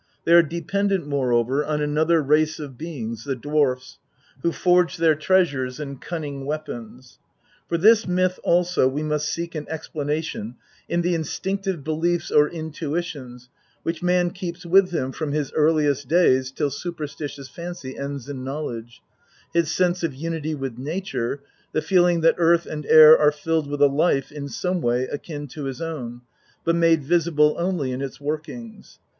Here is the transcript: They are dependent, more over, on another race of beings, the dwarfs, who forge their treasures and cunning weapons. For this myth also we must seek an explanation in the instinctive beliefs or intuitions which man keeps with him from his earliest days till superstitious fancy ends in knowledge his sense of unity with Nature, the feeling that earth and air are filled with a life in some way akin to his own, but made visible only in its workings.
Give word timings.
They 0.25 0.33
are 0.33 0.41
dependent, 0.41 1.05
more 1.05 1.31
over, 1.31 1.63
on 1.63 1.79
another 1.79 2.23
race 2.23 2.57
of 2.59 2.75
beings, 2.75 3.23
the 3.23 3.35
dwarfs, 3.35 3.99
who 4.41 4.51
forge 4.51 4.97
their 4.97 5.13
treasures 5.13 5.79
and 5.79 6.01
cunning 6.01 6.43
weapons. 6.47 7.19
For 7.69 7.77
this 7.77 8.07
myth 8.07 8.39
also 8.43 8.87
we 8.87 9.03
must 9.03 9.27
seek 9.31 9.53
an 9.53 9.67
explanation 9.69 10.55
in 10.89 11.03
the 11.03 11.13
instinctive 11.13 11.83
beliefs 11.83 12.31
or 12.31 12.49
intuitions 12.49 13.49
which 13.83 14.01
man 14.01 14.31
keeps 14.31 14.65
with 14.65 14.89
him 14.89 15.11
from 15.11 15.33
his 15.33 15.53
earliest 15.53 16.07
days 16.07 16.49
till 16.49 16.71
superstitious 16.71 17.47
fancy 17.47 17.95
ends 17.95 18.27
in 18.27 18.43
knowledge 18.43 19.03
his 19.53 19.69
sense 19.71 20.01
of 20.01 20.15
unity 20.15 20.55
with 20.55 20.79
Nature, 20.79 21.43
the 21.73 21.81
feeling 21.83 22.21
that 22.21 22.33
earth 22.39 22.65
and 22.65 22.87
air 22.87 23.15
are 23.19 23.31
filled 23.31 23.69
with 23.69 23.83
a 23.83 23.87
life 23.87 24.31
in 24.31 24.49
some 24.49 24.81
way 24.81 25.03
akin 25.03 25.47
to 25.49 25.65
his 25.65 25.79
own, 25.79 26.21
but 26.63 26.75
made 26.75 27.03
visible 27.03 27.55
only 27.59 27.91
in 27.91 28.01
its 28.01 28.19
workings. 28.19 28.97